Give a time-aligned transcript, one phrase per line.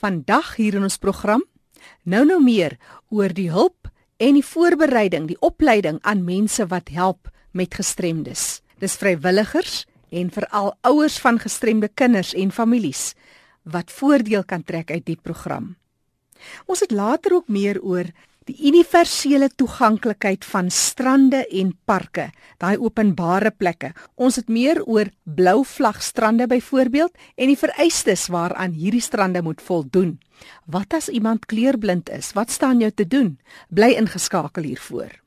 [0.00, 1.42] Vandag hier in ons program
[2.08, 2.78] nou nou meer
[3.12, 8.62] oor die hulp en die voorbereiding, die opleiding aan mense wat help met gestremdes.
[8.80, 13.12] Dis vrywilligers en veral ouers van gestremde kinders en families
[13.68, 15.74] wat voordeel kan trek uit die program.
[16.64, 18.08] Ons het later ook meer oor
[18.50, 23.92] die universele toeganklikheid van strande en parke, daai openbare plekke.
[24.18, 29.62] Ons het meer oor blou vlag strande byvoorbeeld en die vereistes waaraan hierdie strande moet
[29.62, 30.16] voldoen.
[30.66, 32.32] Wat as iemand kleurblind is?
[32.34, 33.36] Wat staan jou te doen?
[33.68, 35.19] Bly ingeskakel hiervoor.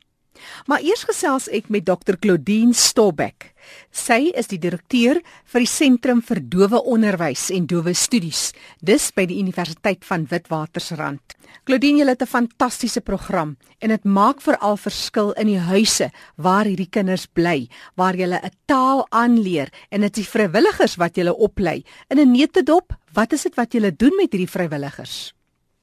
[0.68, 2.18] Maar eers gesels ek met Dr.
[2.20, 3.54] Claudine Stobbeck.
[3.92, 8.52] Sy is die direkteur vir die Sentrum vir Dowe Onderwys en Dowe Studies,
[8.82, 11.38] dis by die Universiteit van Witwatersrand.
[11.64, 16.66] Claudine, jy het 'n fantastiese program en dit maak veral verskil in die huise waar
[16.66, 21.84] hierdie kinders bly, waar jy 'n taal aanleer en dit is vrywilligers wat jy oplei.
[22.10, 25.34] In 'n netedop, wat is dit wat jy doen met hierdie vrywilligers?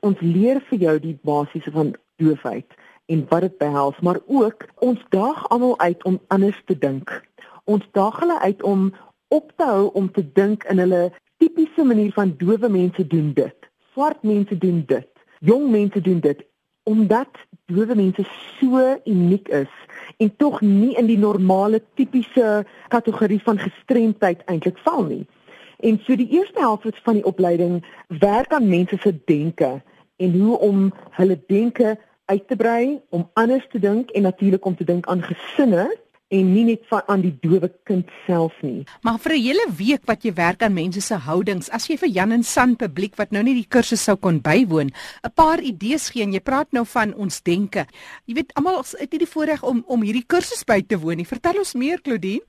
[0.00, 2.66] Ons leer vir jou die basiese van doofheid
[3.10, 7.10] en wat dit behels, maar ook ons daag almal uit om anders te dink.
[7.64, 8.92] Ons daag hulle uit om
[9.28, 11.10] op te hou om te dink in hulle
[11.42, 13.68] tipiese manier van dowe mense doen dit.
[13.92, 15.08] Swart mense doen dit.
[15.38, 16.46] Jong mense doen dit
[16.88, 17.28] omdat
[17.70, 18.24] dowe mense
[18.58, 19.72] so uniek is
[20.16, 25.26] en tog nie in die normale tipiese kategorie van gestremdheid eintlik val nie.
[25.80, 27.80] En so die eerste helfte van die opleiding
[28.20, 29.78] werk aan mense se denke
[30.16, 31.96] en hoe om hulle denke
[32.30, 35.88] uit te brei, om anders te dink en natuurlik om te dink aan gesinne
[36.30, 38.84] en nie net van aan die dowe kind self nie.
[39.02, 42.08] Maar vir 'n hele week wat jy werk aan mense se houdings, as jy vir
[42.08, 44.90] Jan en San publiek wat nou nie die kursus sou kon bywoon,
[45.24, 47.86] 'n paar idees gee en jy praat nou van ons denke.
[48.26, 51.26] Jy weet almal het nie die voorreg om om hierdie kursus by te woon nie.
[51.26, 52.46] Vertel ons meer, Claudine.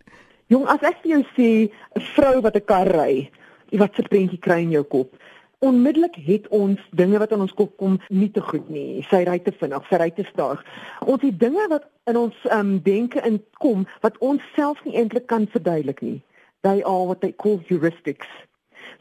[0.47, 3.31] Jong, as ek vir jou sê 'n vrou wat 'n kar ry,
[3.71, 5.15] wat se prentjie kry in jou kop?
[5.61, 9.03] Onmiddellik het ons dinge wat in ons kop kom nie te goed nie.
[9.09, 10.63] Sy ry te vinnig, sy ry te stadig.
[11.05, 15.45] Ons het dinge wat in ons um, denke inkom wat ons self nie eintlik kan
[15.53, 16.17] verduidelik nie.
[16.65, 18.29] They are what they call heuristics.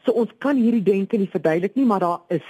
[0.05, 2.45] So ons kan hierdie denke nie verduidelik nie, maar daar is.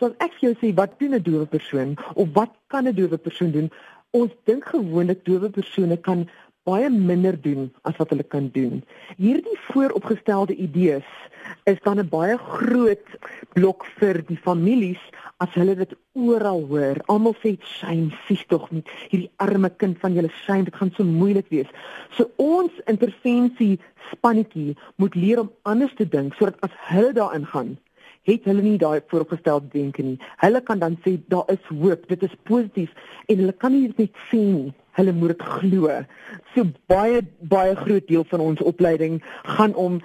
[0.00, 2.96] So as ek vir jou sê wat doen 'n dowe persoon of wat kan 'n
[2.96, 3.70] dowe persoon doen?
[4.12, 6.28] Ons dink gewoonlik dowe persone kan
[6.68, 8.82] baie minder doen as wat hulle kan doen.
[9.18, 11.08] Hierdie vooropgestelde idees
[11.66, 13.06] is dan 'n baie groot
[13.54, 15.02] blok vir die families
[15.38, 16.96] as hulle dit oral hoor.
[17.06, 21.04] Almal sê shame, sies tog nie hierdie arme kind van julle shame, dit gaan so
[21.04, 21.70] moeilik wees.
[22.16, 23.78] So ons intervensie
[24.12, 27.78] spannetjie moet leer om anders te dink sodat as hulle daarin gaan
[28.22, 30.18] het hulle nie daai vooropgestelde denke nie.
[30.36, 32.90] Hulle kan dan sê daar is hoop, dit is positief
[33.26, 36.00] en hulle kan nie net sien nie hulle moet dit glo.
[36.54, 39.20] So baie baie groot deel van ons opleiding
[39.56, 40.00] gaan om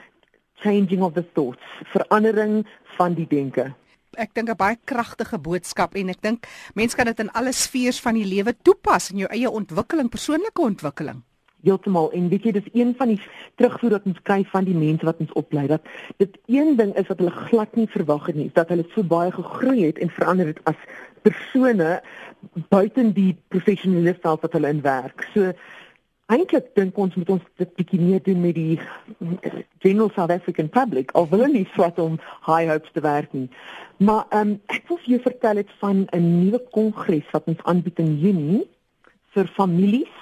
[0.64, 2.66] changing of the thoughts, verandering
[2.98, 3.74] van die denke.
[4.18, 7.94] Ek dink 'n baie kragtige boodskap en ek dink mense kan dit in alle sfere
[8.02, 11.22] van die lewe toepas in jou eie ontwikkeling, persoonlike ontwikkeling.
[11.64, 13.22] Heeltemal en weet jy dis een van die
[13.56, 15.81] terugvoer wat ons kry van die mense wat ons oplei dat
[16.18, 19.31] dit een ding is wat hulle glad nie verwag het nie dat hulle so baie
[19.31, 20.78] gegroei het en verander het as
[21.25, 22.02] persone
[22.70, 25.28] buiten die professionele veld wat hulle in werk.
[25.34, 25.53] So
[26.28, 28.80] eintlik dink ons moet ons dit bietjie meer doen met die
[29.84, 32.18] general South African public of hulle nie swat om
[32.48, 33.48] high hopes te werk nie.
[34.03, 37.64] Maar ehm um, ek wil vir jou vertel het van 'n nuwe kongres wat ons
[37.64, 38.66] aanbied in Junie
[39.36, 40.16] vir families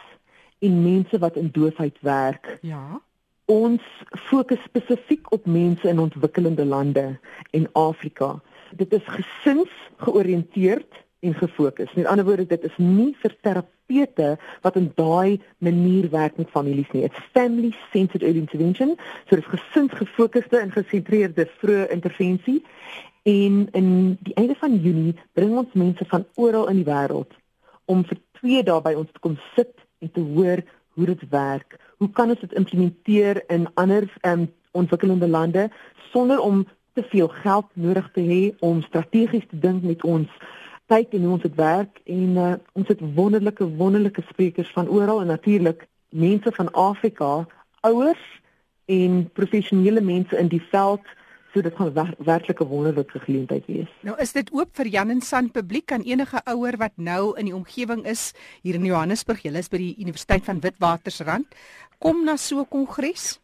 [0.59, 2.58] en mense wat in doofheid werk.
[2.62, 3.02] Ja.
[3.46, 3.82] Ons
[4.30, 7.20] fokus spesifiek op mense in ontwikkelende lande
[7.52, 8.42] en Afrika.
[8.72, 11.94] Dit is gesins georiënteerd en gefokus.
[11.94, 14.28] Met ander woorde, dit is nie vir terapeute
[14.66, 17.03] wat in daai manier werk met families nie.
[17.08, 22.62] It's family centered early intervention, so dit is gesinsgefokusde en gesentreerde vroeë intervensie.
[23.25, 23.90] En in
[24.22, 27.34] die einde van Junie bring ons mense van oral in die wêreld
[27.90, 29.74] om vir 2 dae by ons te kom sit
[30.06, 30.62] en te hoor
[30.96, 31.78] hoe dit werk.
[31.97, 34.46] Hoe kan ons dit implementeer in ander um,
[34.78, 35.69] ontwikkelende lande
[36.12, 40.29] sonder om te veel geld nodig te hê om strategies te dink met ons
[40.87, 45.22] kyk en hoe ons dit werk en uh, ons het wonderlike wonderlike sprekers van oral
[45.22, 47.46] en natuurlik mense van Afrika,
[47.82, 48.26] ouers
[48.85, 51.05] en professionele mense in die veld
[51.55, 53.91] so dit gaan wer werklik 'n wonderlike geleentheid wees.
[54.02, 57.46] Nou is dit oop vir Jan en San publiek aan enige ouer wat nou in
[57.46, 61.47] die omgewing is hier in Johannesburg, jy is by die Universiteit van Witwatersrand,
[61.97, 63.40] kom na so 'n kongres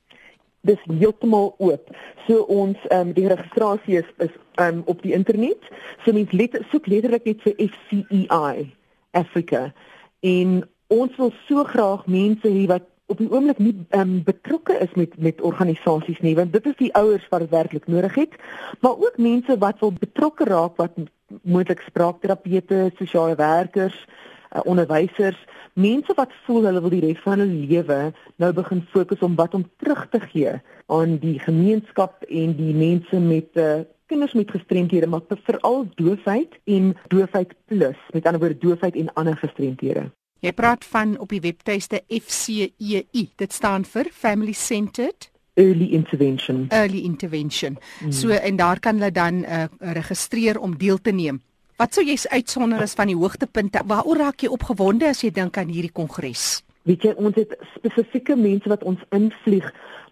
[0.67, 1.89] dis heeltemal oop.
[2.27, 5.71] So ons ehm um, die registrasie is is ehm um, op die internet.
[6.05, 8.69] So mens let, soek letterlik net vir FCEI
[9.11, 9.73] Africa.
[10.19, 14.91] En ons wil so graag mense hê wat op die oomblik nie um, betrokke is
[14.95, 18.37] met met organisasies nie want dit is die ouers wat werklik nodig het
[18.79, 20.95] maar ook mense wat wil betrokke raak wat
[21.41, 24.05] moontlik spraakterapeute, sosiale werkers,
[24.51, 25.39] uh, onderwysers,
[25.73, 28.00] mense wat voel hulle wil die res van hulle lewe
[28.44, 30.53] nou begin fokus om wat om terug te gee
[30.91, 33.81] aan die gemeenskap en die mense met uh,
[34.12, 39.38] kinders met gestremthede maar veral doofheid en doofheid plus met ander woorde doofheid en ander
[39.38, 40.09] gestremthede.
[40.41, 43.27] Jy praat van op die webtuiste FCEI.
[43.38, 46.65] Dit staan vir Family Centered early intervention.
[46.69, 47.77] Early intervention.
[48.00, 48.12] Hmm.
[48.12, 51.41] So en daar kan hulle dan uh, registreer om deel te neem.
[51.81, 53.81] Wat sou jy uitsonder as van die hoogtepunte?
[53.89, 56.60] Waaroor raak jy opgewonde as jy dink aan hierdie kongres?
[56.86, 59.66] Weet jy ons het spesifieke mense wat ons invlieg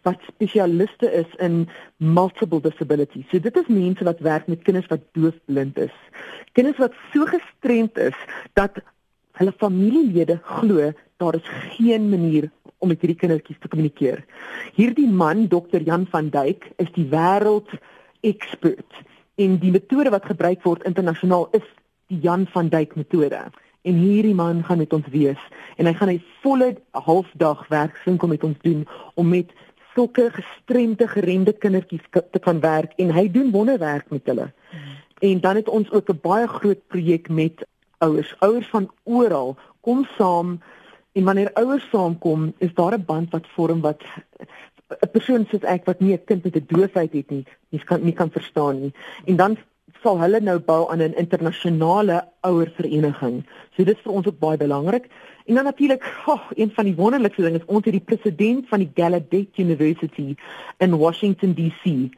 [0.07, 1.59] wat spesialiste is in
[2.01, 3.27] multiple disabilities.
[3.29, 5.93] So dit is mense wat werk met kinders wat doofblind is.
[6.57, 8.17] Kinders wat so gestremd is
[8.57, 8.81] dat
[9.37, 10.89] hulle familielede glo
[11.21, 12.49] daar is geen manier
[12.79, 14.23] om met hierdie kindertjies te kommunikeer.
[14.73, 15.85] Hierdie man, Dr.
[15.85, 17.77] Jan van Duyk, is die wêreld
[18.25, 19.03] expert
[19.39, 21.65] en die metode wat gebruik word internasionaal is
[22.11, 23.39] die Jan van Duyk metode.
[23.87, 25.41] En hierdie man gaan met ons wees
[25.77, 29.53] en hy gaan 'n volle halfdag werkswinkel met ons doen om met
[29.95, 34.51] sulke gestremde geremde kindertjies te kan werk en hy doen wonderwerk met hulle.
[35.19, 37.65] En dan het ons ook 'n baie groot projek met
[37.97, 38.35] ouers.
[38.39, 40.59] Ouers van oral kom saam
[41.11, 44.03] En wanneer ouers saamkom, is daar 'n band wat vorm wat
[44.89, 48.03] 'n persoon soos ek wat nie 'n kind met 'n doofheid het nie, nie kan
[48.03, 48.93] nie kan verstaan nie.
[49.25, 49.57] En dan
[50.03, 53.45] sal hulle nou bou aan 'n internasionale ouervereniging.
[53.75, 55.05] So dit is vir ons ook baie belangrik.
[55.45, 58.79] En dan natuurlik, oh, een van die wonderlikste dinge is ons het die president van
[58.79, 60.35] die Gallaudet University
[60.77, 62.09] in Washington DC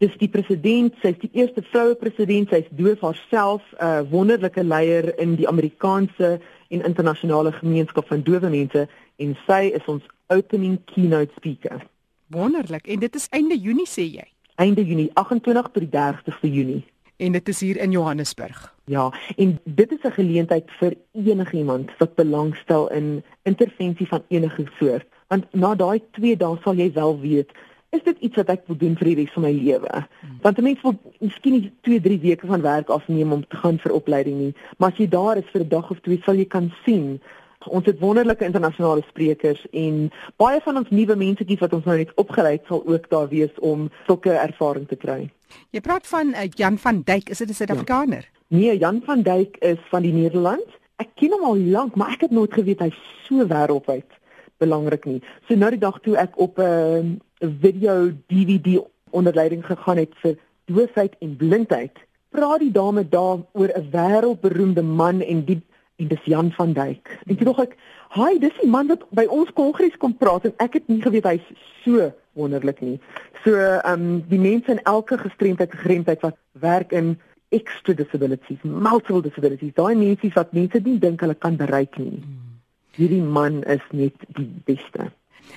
[0.00, 5.12] dis die president, sy's die eerste vroue president, sy's doof haarself, 'n uh, wonderlike leier
[5.20, 11.32] in die Amerikaanse en internasionale gemeenskap van dowe mense en sy is ons opening keynote
[11.36, 11.84] speaker.
[12.30, 12.86] Wonderlik.
[12.86, 14.26] En dit is einde Junie sê jy?
[14.54, 16.84] Einde Junie, 28 tot die 30ste Junie.
[17.16, 18.74] En dit is hier in Johannesburg.
[18.84, 25.06] Ja, en dit is 'n geleentheid vir enigiemand wat belangstel in intervensie van enige soort.
[25.28, 27.50] Want na daai 2 dae sal jy wel weet
[27.90, 30.06] is dit iets wat ek wil doen vir die res van my lewe.
[30.42, 33.78] Want 'n mens wil miskien nie 2, 3 weke van werk afneem om te gaan
[33.78, 36.44] vir opleiding nie, maar as jy daar is vir 'n dag of twee, sal jy
[36.44, 37.20] kan sien
[37.68, 42.12] ons het wonderlike internasionale sprekers en baie van ons nuwe mensetjies wat ons nou net
[42.14, 45.30] opgelei het sal ook daar wees om sulke ervaring te kry.
[45.70, 48.24] Jy praat van uh, Jan van Duyk, is dit 'n Suid-Afrikaner?
[48.24, 48.38] Ja.
[48.46, 50.66] Nee, Jan van Duyk is van die Nederland.
[50.96, 54.18] Ek ken hom al lank, maar ek het nooit geweet hy's so wêreldwyd
[54.60, 55.20] belangrik nie.
[55.48, 58.80] So nou die dag toe ek op 'n uh, video DVD
[59.10, 61.96] onderleiding gegaan het vir doofheid en blindheid.
[62.30, 65.62] Praat die dame daar oor 'n wêreldberoemde man en die
[66.00, 67.18] en dis Jan van Duyk.
[67.26, 67.76] En toe dog ek,
[68.16, 71.24] "Haai, dis die man wat by ons kongres kom praat en ek het nie geweet
[71.24, 71.46] hy's
[71.84, 73.00] so wonderlik nie."
[73.44, 77.18] So, ehm um, die mense in elke gestremdheid, gestremdheid wat werk in
[77.48, 82.20] extra disabilities, multiple disabilities, daai mense wat mense nie dink hulle kan bereik nie.
[82.20, 82.60] Hmm.
[82.98, 85.10] Hierdie man is net die beste.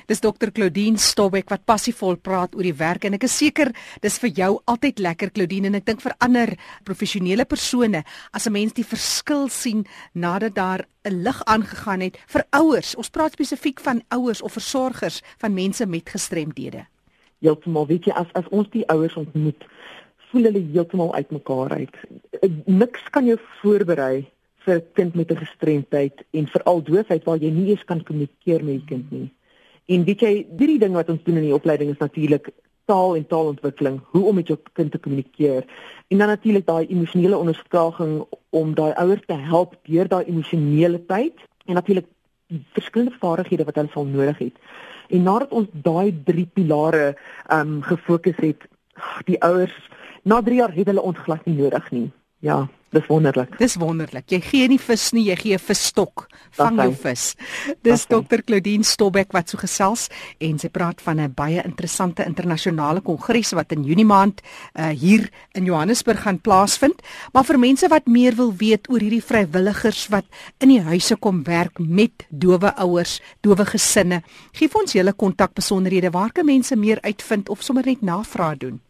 [0.07, 4.19] Dis Dr Claudine Stobek wat passievol praat oor die werk en ek is seker dis
[4.19, 6.53] vir jou altyd lekker Claudine en ek dink vir ander
[6.83, 12.43] professionele persone as 'n mens die verskil sien nadat daar 'n lig aangegaan het vir
[12.51, 12.95] ouers.
[12.95, 16.85] Ons praat spesifiek van ouers of versorgers van mense met gestremdhede.
[17.39, 19.65] Heeltemal, weet jy as as ons die ouers ontmoet,
[20.31, 21.95] voel hulle heeltemal uitmekaar uit.
[22.65, 24.25] Niks kan jou voorberei
[24.65, 28.63] vir 'n kind met 'n gestremdheid en veral doofheid waar jy nie eens kan kommunikeer
[28.63, 29.31] met die kind nie.
[29.85, 32.49] En weet jy, drie dinge wat ons doen in die opleiding is natuurlik
[32.85, 35.63] taal en taalontwikkeling, hoe om met jou kind te kommunikeer.
[36.07, 41.39] En dan natuurlik daai emosionele ondersteuning om daai ouers te help deur daai emosionele tyd
[41.65, 42.07] en natuurlik
[42.75, 44.55] verskillende vaardighede wat hulle sal nodig het.
[45.09, 47.15] En nadat ons daai drie pilare
[47.47, 48.67] ehm um, gefokus het,
[49.25, 49.75] die ouers
[50.23, 52.11] na 3 jaar het hulle ons glad nie nodig nie.
[52.39, 53.57] Ja, dis wonderlik.
[53.59, 54.27] Dis wonderlik.
[54.31, 56.27] Jy gee nie vis nie, jy gee 'n visstok.
[56.51, 57.35] Vang jou vis.
[57.81, 58.43] Dis Dr.
[58.45, 60.09] Claudine Stobek wat so gesels
[60.39, 64.41] en sy praat van 'n baie interessante internasionale kongres wat in Junie maand
[64.75, 67.01] uh, hier in Johannesburg gaan plaasvind.
[67.33, 70.25] Maar vir mense wat meer wil weet oor hierdie vrywilligers wat
[70.59, 76.11] in die huise kom werk met dowe ouers, dowe gesinne, gee vir ons julle kontakbesonderhede
[76.11, 78.81] waar kan mense meer uitvind of sommer net navraag doen.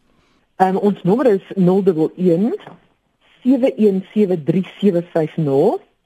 [0.56, 2.83] Um, ons nommer is 011
[3.44, 3.52] 07173750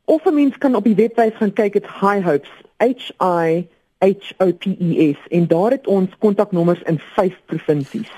[0.05, 3.67] of 'n mens kan op die webwerf gaan kyk dit High Hopes H I
[3.99, 8.11] H O P E S en daar het ons kontaknommers in 5 provinsies.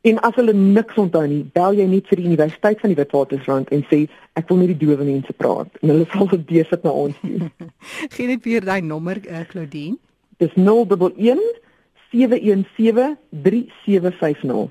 [0.00, 3.68] En as hulle niks onthou nie, bel jy net vir die Universiteit van die Witwatersrand
[3.72, 4.04] en sê
[4.36, 7.50] ek wil met die dowe mense praat en hulle sal dit deursit na ons toe.
[8.14, 9.96] Gee net weer daai nommer uh, Claudine.
[10.36, 11.40] Dis 011
[12.12, 14.68] 717 3750.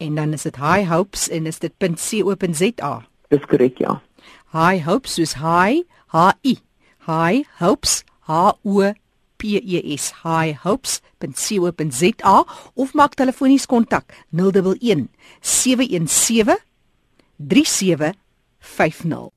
[0.00, 3.09] En dan is dit High Hopes en is dit .co.za.
[3.30, 4.00] Dis korrek, ja.
[4.52, 6.58] High Hopes soos High H I.
[7.06, 8.92] High Hopes H O
[9.38, 10.12] P E S.
[10.24, 12.36] High Hopes.co.za
[12.74, 15.08] of maak telefonies kontak 011
[15.40, 16.58] 717
[17.38, 19.30] 3750.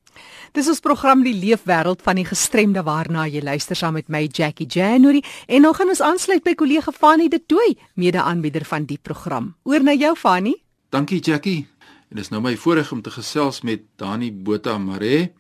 [0.54, 4.68] Dis ons program die leefwêreld van die gestremde waarna jy luister saam met my Jackie
[4.70, 9.56] January en nou gaan ons aansluit by kollega Fanny de Tooi, mede-aanbieder van die program.
[9.66, 10.54] Oor na jou Fanny.
[10.94, 11.73] Dankie Jackie.
[12.14, 15.32] En dis nou my voorreg om te gesels met Dani Botha Mare.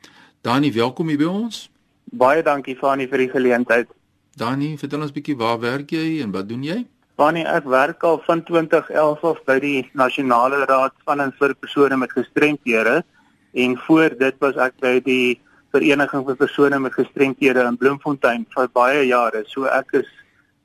[0.41, 1.57] Dani, welkom hier by ons.
[2.17, 3.91] Baie dankie Fanny vir die geleentheid.
[4.41, 6.79] Dani, vertel ons bietjie waar werk jy en wat doen jy?
[7.21, 12.01] Fanny, ek werk al van 2011 af by die Nasionale Raad van en vir persone
[12.01, 13.03] met gestremthede
[13.53, 15.37] en voor dit was ek by die
[15.77, 19.45] vereniging vir persone met gestremthede in Bloemfontein vir baie jare.
[19.53, 20.09] So ek is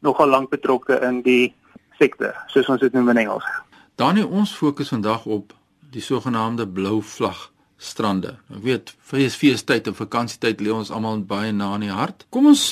[0.00, 1.52] nogal lank betrokke in die
[2.00, 3.54] sektor, soos ons dit noem in Engels.
[4.00, 5.57] Danie, ons fokus vandag op
[5.92, 8.36] die sogenaamde blou vlag strande.
[8.52, 12.26] Ek weet feesfeestyd en vakansietyd lê ons almal baie na in die hart.
[12.34, 12.64] Kom ons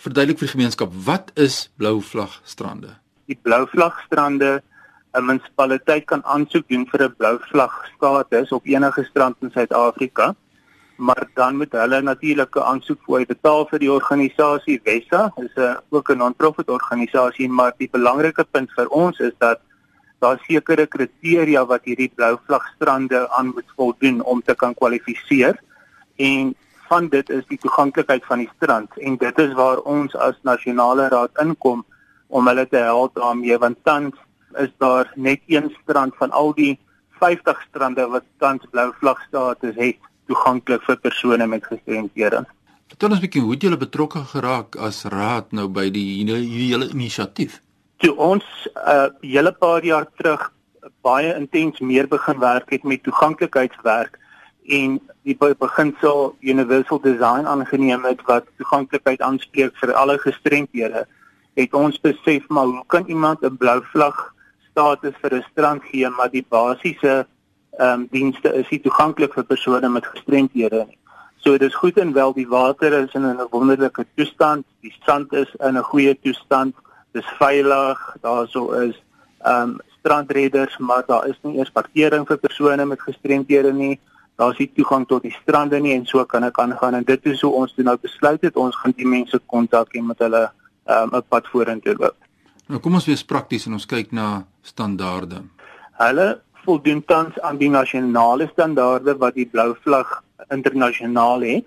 [0.00, 2.94] verduidelik vir die gemeenskap wat is blou vlag strande?
[3.30, 4.60] Die blou vlag strande
[5.14, 10.34] 'n munisipaliteit kan aansoek doen vir 'n blou vlag status op enige strand in Suid-Afrika.
[10.96, 15.32] Maar dan moet hulle natuurlik 'n aansoek voor betaal vir die organisasie Wessa.
[15.36, 19.60] Dit is 'n ook 'n non-profit organisasie, maar die belangrike punt vir ons is dat
[20.20, 25.56] daar sekere kriteria wat hierdie blou vlag strande aan moet voldoen om te kan kwalifiseer.
[26.16, 26.54] En
[26.88, 31.08] van dit is die toeganklikheid van die strand en dit is waar ons as nasionale
[31.12, 31.84] raad inkom
[32.28, 34.14] om hulle te help daarmee want tans
[34.58, 36.78] is daar net een strand van al die
[37.20, 42.44] 50 strande wat tans blou vlag status het toeganklik vir persone met gestremdhede.
[42.90, 46.70] Vertel ons 'n bietjie hoe het julle betrokke geraak as raad nou by die hierdie
[46.74, 47.60] hele inisiatief?
[48.00, 50.52] Toe ons 'n uh, hele paar jaar terug
[51.02, 54.18] baie intens meer begin werk het met toeganklikheidswerk
[54.64, 61.06] en die beginsel universal design aangeneem het wat toeganklikheid aanspreek vir alle gestremdhede
[61.54, 64.34] het ons besef maar hoe kan iemand 'n blou vlag
[64.70, 67.26] status vir 'n strand gee, maar die basiese
[67.78, 70.98] ehm um, dienste is nie toeganklik vir persone met gestremthede nie.
[71.36, 75.32] So dit is goed en wel die water is in 'n wonderlike toestand, die sand
[75.32, 76.74] is in 'n goeie toestand,
[77.12, 78.96] dis veilig, daarso is
[79.40, 83.98] ehm um, strandredders, maar daar is nie eers parkering vir persone met gestremthede nie.
[84.40, 87.26] Daar is nie toegang tot die strande nie en so kan ek aangaan en dit
[87.26, 90.46] is hoe ons toe nou besluit het ons gaan die mense kontak en met hulle
[90.86, 92.16] ehm um, 'n pad vorentoe loop.
[92.68, 95.42] Nou kom ons wees prakties en ons kyk na standaarde.
[95.98, 101.66] Hulle voldoen tans aan die nasionale standaarde wat die blou vlag internasionaal het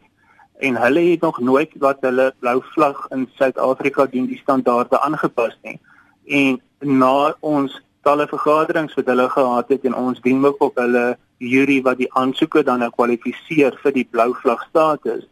[0.63, 5.57] en hulle het nog nooit wat hulle blou vlag in Suid-Afrika doen die standaarde aangepas
[5.67, 5.79] nie.
[6.25, 7.75] En na ons
[8.07, 12.07] talle vergaderings wat hulle gehad het en ons dien ook op hulle jury wat die
[12.19, 15.25] aansoeke dan nou kwalifiseer vir die blou vlag status,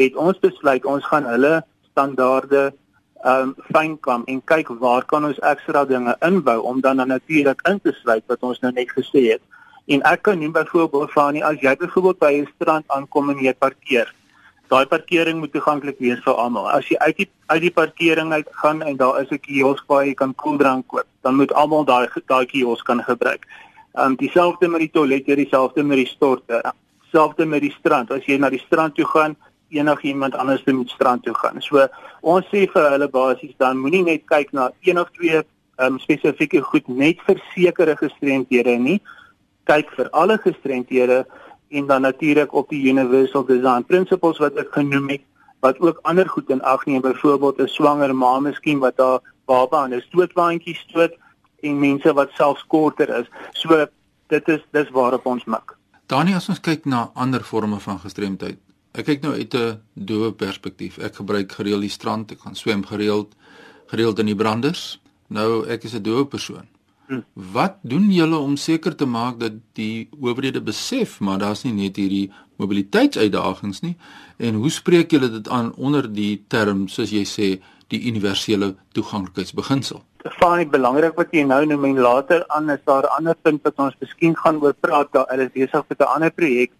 [0.00, 1.58] het ons besluit ons gaan hulle
[1.90, 2.70] standaarde
[3.32, 7.92] um fynkam en kyk waar kan ons ekstra dinge inbou om dan natuurlik in te
[7.98, 9.44] sluit wat ons nou net gesê het.
[9.92, 13.44] En ek kan noem byvoorbeeld van nie as jy byvoorbeeld by 'n strand aankom en
[13.44, 14.08] jy parkeer.
[14.70, 16.68] Daai parkering moet toeganklik wees vir almal.
[16.70, 20.04] As jy uit die uit die parkering uit gaan en daar is 'n kiosk waar
[20.06, 23.46] jy kan koeldrank koop, dan moet almal daai daai kiosk kan gebruik.
[23.94, 26.62] Um dieselfde met die toilet, dieselfde met die storte,
[27.02, 28.10] dieselfde met die strand.
[28.10, 29.36] As jy na die strand toe gaan,
[29.70, 31.62] enigiemand anders moet strand toe gaan.
[31.62, 31.88] So
[32.20, 35.42] ons sê vir hulle basies dan moenie net kyk na een of twee
[35.78, 39.00] um, spesifieke goed net vir sekere gestremdhede nie.
[39.64, 41.24] Kyk vir alle gestremdhede
[41.70, 45.26] en dan natuurlik op die universal design principles wat ek genoem het
[45.60, 49.82] wat ook ander goed in ag neem byvoorbeeld 'n swanger ma miskien wat haar baba
[49.82, 51.12] aan 'n stootwaandjie stoot
[51.60, 53.26] en mense wat selfs korter is.
[53.52, 53.86] So
[54.26, 55.76] dit is dis waarop ons mik.
[56.06, 58.58] Danie as ons kyk na ander forme van gestremdheid,
[58.90, 60.98] Ek kyk nou uit 'n doewe perspektief.
[60.98, 63.34] Ek gebruik gereeld die strand, ek gaan swem gereeld,
[63.86, 65.00] gereeld in die branders.
[65.28, 66.66] Nou ek is 'n doewe persoon.
[67.34, 71.96] Wat doen julle om seker te maak dat die owerhede besef maar daar's nie net
[71.96, 73.96] hierdie mobiliteitsuitdagings nie
[74.38, 77.48] en hoe spreek julle dit aan onder die term soos jy sê
[77.90, 80.04] die universele toeganklikheidsbeginsel?
[80.38, 83.78] Fyn belangrik wat jy nou noem en later aan is daar 'n ander punt wat
[83.78, 86.70] ons miskien gaan oor praat daar is besig met 'n ander projek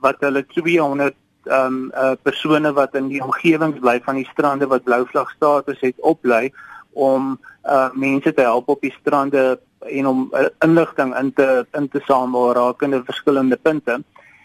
[0.00, 1.14] wat hulle 200
[1.46, 5.80] um uh persone wat in die omgewing bly van die strande wat blou vlag status
[5.80, 6.52] het oplei
[6.92, 11.88] om uh mense te help op die strande en om uh, inligting in te in
[11.88, 14.02] te samel rakende verskillende punte.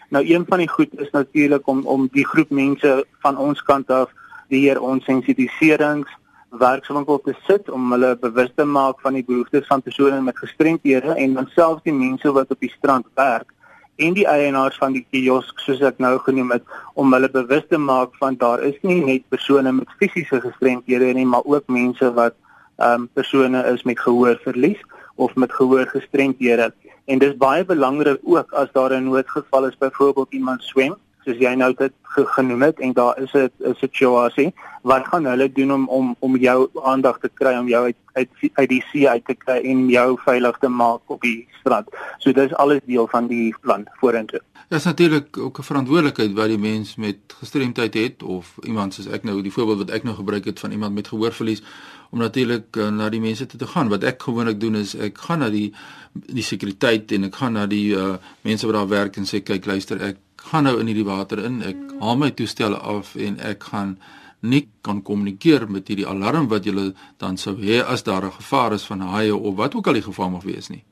[0.08, 3.90] Nou een van die goed is natuurlik om om die groep mense van ons kant
[3.90, 4.10] af
[4.48, 6.08] deur ons sensitiserings
[6.50, 11.14] werkswinkel te sit om hulle bewus te maak van die behoeftes van persone met gestremthede
[11.14, 13.52] en dan selfs die mense wat op die strand werk
[13.96, 17.80] en die eienaars van die kiosk soos ek nou genoem het om hulle bewus te
[17.80, 22.36] maak van daar is nie net persone met fisiese gestremthede nie maar ook mense wat
[22.76, 24.82] ehm um, persone is met gehoorverlies
[25.16, 26.72] of met gehoorgestremthede
[27.04, 30.96] en dis baie belangrik ook as daar 'n noodgeval is byvoorbeeld iemand swem
[31.26, 31.92] soos jy nou dit
[32.36, 36.68] genoem het en daar is 'n situasie wat gaan hulle doen om om om jou
[36.82, 40.18] aandag te kry om jou uit uit uit die see uit te kry en jou
[40.24, 41.88] veilig te maak op die strand.
[42.18, 44.40] So dis alles deel van die plan vorentoe.
[44.68, 49.06] Dit is natuurlik ook 'n verantwoordelikheid wat die mens met gestremdheid het of iemand soos
[49.06, 51.62] ek nou die voorbeeld wat ek nou gebruik het van iemand met gehoorverlies
[52.10, 53.88] om natuurlik uh, na die mense te, te gaan.
[53.88, 55.74] Wat ek gewoonlik doen is ek gaan na die
[56.12, 59.66] die sekuriteit en ek gaan na die uh, mense wat daar werk en sê kyk
[59.66, 60.16] luister ek
[60.50, 61.62] gaan nou in hierdie water in.
[61.62, 63.96] Ek haal my toestelle af en ek gaan
[64.40, 68.72] nie kan kommunikeer met hierdie alarm wat julle dan sou hê as daar 'n gevaar
[68.72, 70.84] is van haie of wat ook al die geval mag wees nie.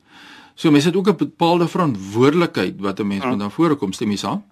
[0.55, 3.29] So mense het ook 'n bepaalde verantwoordelikheid wat 'n mens ja.
[3.29, 4.43] moet dan voorkom, stem jy saam?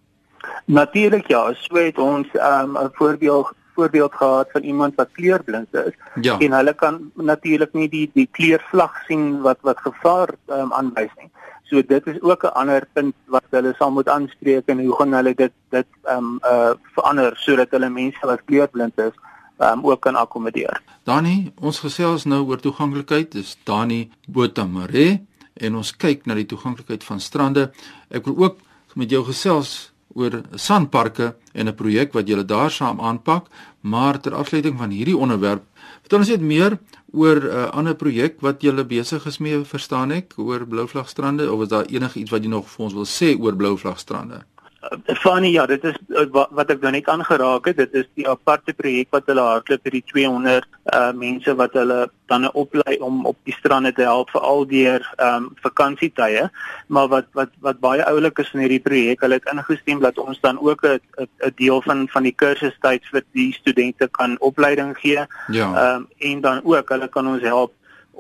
[0.66, 5.75] Natuurlik ja, so het ons um, 'n um, voorbeeld voorbeeld gehad van iemand wat kleurblind
[5.75, 6.38] is ja.
[6.38, 11.30] en hulle kan natuurlik nie die die kleurvlag sien wat wat gevaar um, aanwys nie.
[11.72, 15.12] So dit is ook 'n ander punt wat hulle sal moet aanspreek en hoe gaan
[15.12, 19.14] hulle dit dit ehm um, uh verander sodat hulle mense wat kleurblind is
[19.58, 20.82] ehm um, ook kan akkommodeer.
[21.02, 23.32] Dani, ons gesels nou oor toeganklikheid.
[23.32, 25.20] Dis Dani Botamare
[25.54, 27.70] en ons kyk na die toeganklikheid van strande.
[28.08, 28.56] Ek wil ook
[28.94, 33.46] met jou gesels oor sandparke en 'n projek wat julle daar saam aanpak,
[33.80, 35.62] maar ter afsluiting van hierdie onderwerp,
[36.00, 36.78] vertel ons net meer
[37.12, 41.62] oor 'n uh, ander projek wat jy besig is mee verstaan ek oor Blouvlagstrande of
[41.62, 44.45] is daar enigiets wat jy nog vir ons wil sê oor Blouvlagstrande?
[44.82, 47.78] Uh, Funny ja, dit is uh, wat ek nou net aangeraak het.
[47.78, 51.98] Dit is die aparte projek wat hulle hardloop vir die 200 uh mense wat hulle
[52.32, 56.48] dan oplei om op die strande te help vir al deur um vakansietye.
[56.88, 60.40] Maar wat wat wat baie oulik is van hierdie projek, hulle het ingestem dat ons
[60.42, 65.26] dan ook 'n 'n deel van van die kursustyd vir die studente kan opleiding gee.
[65.48, 65.94] Ja.
[65.94, 67.72] Um en dan ook hulle kan ons help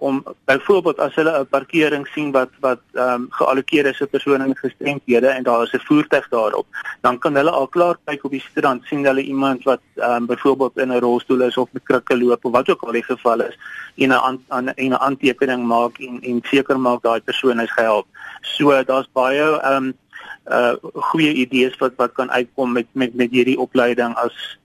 [0.02, 4.48] om byvoorbeeld as hulle 'n parkering sien wat wat ehm um, geallokeer is vir persone
[4.48, 6.66] met gestremthede en daar is 'n voertuig daarop,
[7.00, 10.26] dan kan hulle al klaar kyk op die strand sien hulle iemand wat ehm um,
[10.26, 13.40] byvoorbeeld in 'n rolstoel is of met krikke loop of wat ook al die geval
[13.40, 13.56] is
[13.96, 18.06] en 'n aan 'n aantekening maak en en seker maak daai persoon is gehelp.
[18.40, 19.94] So daar's baie ehm um,
[20.50, 20.74] uh
[21.10, 24.58] goeie idees wat wat kan uitkom met met met hierdie opleiding as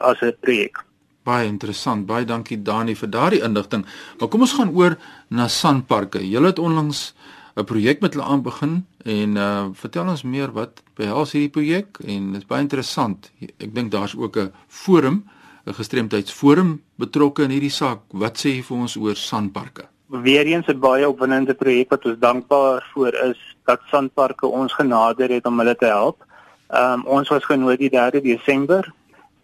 [0.00, 0.84] as 'n projek.
[1.24, 2.04] Baie interessant.
[2.06, 3.86] Baie dankie Dani vir daardie inligting.
[4.20, 6.20] Maar kom ons gaan oor na Sanparke.
[6.20, 7.14] Julle het onlangs
[7.56, 12.32] 'n projek met hulle aanbegin en uh vertel ons meer wat behels hierdie projek en
[12.32, 13.30] dit is baie interessant.
[13.40, 15.24] Ek dink daar's ook 'n forum,
[15.66, 18.00] 'n gestremdheidsforum betrokke in hierdie saak.
[18.10, 19.84] Wat sê jy vir ons oor Sanparke?
[20.08, 25.46] Weereens 'n baie opwindende projek wat ons dankbaar vir is dat Sanparke ons genader het
[25.46, 26.24] om hulle te help.
[26.70, 28.92] Um ons was genooi die 3 Desember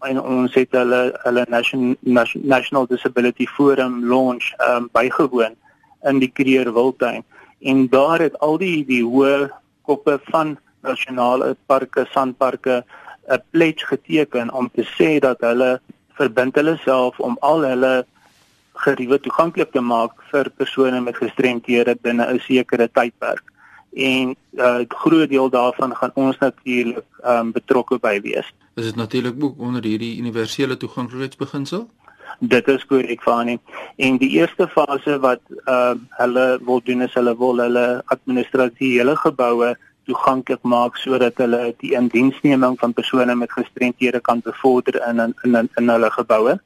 [0.07, 1.95] en ons het hulle hulle National
[2.55, 5.55] National Disability Forum launch um, bygewoon
[6.09, 7.23] in die Creer Wildtuin.
[7.61, 9.49] En daar het al die die hoë
[9.85, 12.83] koppe van nasionale parke, sandparke
[13.29, 15.79] 'n pledge geteken om te sê dat hulle
[16.17, 18.05] verbind hulle self om al hulle
[18.73, 23.50] geriewe toeganklik te maak vir persone met gestremthede binne 'n sekere tydperk
[23.93, 28.53] en 'n uh, groot deel daarvan gaan ons natuurlik um, betrokke by wees.
[28.75, 31.89] Is dit natuurlik ook onder hierdie universele toeganklikheidsbeginsel?
[32.39, 33.59] Dit is korrek Fani.
[33.95, 39.75] En die eerste fase wat uh hulle wil doen is hulle wil hulle administratiewe geboue
[40.03, 45.69] toeganklik maak sodat hulle die indiensneming van persone met gestremthede kan bevorder in in in,
[45.75, 46.59] in hulle geboue.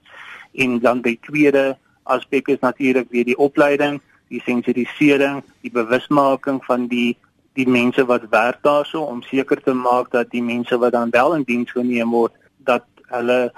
[0.54, 6.88] En dan die tweede aspek is natuurlik weer die opleiding, die sensitisering, die bewusmaking van
[6.88, 7.16] die
[7.56, 11.38] die mense wat werk daarso om seker te maak dat die mense wat dan wel
[11.38, 12.34] in diens geneem word
[12.68, 12.84] dat
[13.14, 13.54] hulle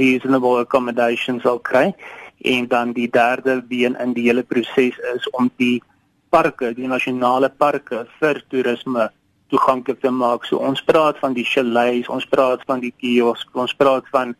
[0.00, 1.90] reasonable accommodation sal kry
[2.48, 5.82] en dan die derde been in die hele proses is om die
[6.30, 9.10] parke, die nasionale parke vir toerisme
[9.50, 10.46] toeganklik te maak.
[10.46, 14.34] So ons praat van die chalets, ons praat van die kiosk, ons praat van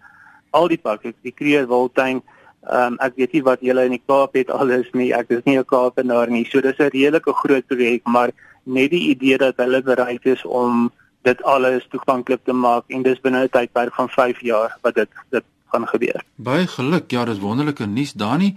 [0.57, 2.23] al die parke, die Creer Wildtuin.
[2.69, 5.13] Ehm um, ek weet nie wat julle in die Kaap het alles nie.
[5.17, 6.45] Ek is nie 'n Kaapenaar nie.
[6.45, 8.31] So dis 'n redelike groot projek, maar
[8.65, 10.93] net die idee dat hulle bereid is om
[11.23, 15.09] dit alles toeganklik te maak en dis binne 'n tydperk van 5 jaar wat dit
[15.31, 16.23] dit gaan gebeur.
[16.37, 17.11] Baie geluk.
[17.11, 18.57] Ja, dis wonderlike nuus, Dani.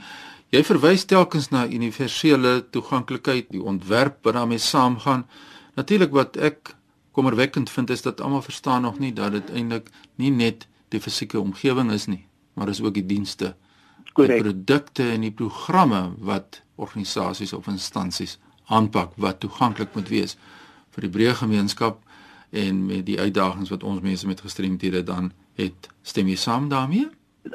[0.50, 5.26] Jy verwys telkens na universele toeganklikheid, die ontwerp wat daarmee saamgaan.
[5.76, 6.76] Natuurlik wat ek
[7.12, 11.40] kommerwekkend vind is dat almal verstaan nog nie dat dit eintlik nie net die fisieke
[11.40, 13.56] omgewing is nie, maar is ook die dienste
[14.14, 14.44] Korrek.
[14.44, 20.38] Die produkte en die programme wat organisasies of instansies aanpak wat toeganklik moet wees
[20.94, 22.00] vir die breë gemeenskap
[22.54, 25.90] en met die uitdagings wat ons mense met gestremthede dan het.
[26.02, 27.10] Stem jy saam daarmee?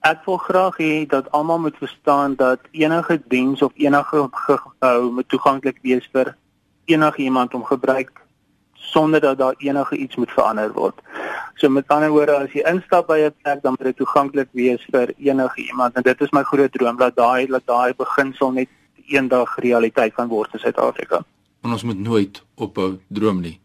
[0.06, 5.30] Ek wil graag hê dat almal moet verstaan dat enige diens of enige gebou moet
[5.30, 6.36] toeganklik wees vir
[6.86, 8.12] enige iemand om gebruik
[8.74, 11.02] sonder dat daar enige iets moet verander word.
[11.56, 14.86] So met ander woorde, as jy instap by 'n plek, dan moet dit toeganklik wees
[14.92, 18.70] vir enige iemand en dit is my groot droom dat daai dat daai beginsel net
[19.08, 21.26] eendag realiteit kan word in Suid-Afrika.
[21.62, 23.60] En ons moet nooit ophou droom nie.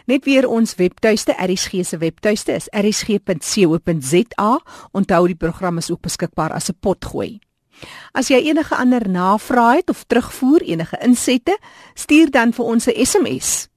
[0.06, 4.50] Net weer ons webtuiste, RSG se webtuiste is rsg.co.za.
[4.92, 7.40] Onthou die program is ook beskikbaar as 'n potgooi.
[8.12, 11.58] As jy enige ander navrae het of terugvoer enige insette,
[11.94, 13.68] stuur dan vir ons 'n SMS.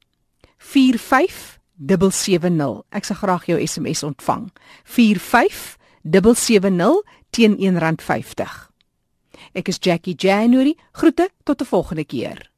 [1.79, 2.83] 45770.
[2.91, 4.51] Ek sal graag jou SMS ontvang.
[4.83, 8.69] 45770 teen R1.50.
[9.53, 10.77] Ek is Jackie January.
[10.91, 12.48] Groete tot 'n volgende keer.